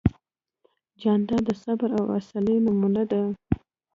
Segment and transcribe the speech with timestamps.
[1.01, 3.21] جانداد د صبر او حوصلې نمونه ده.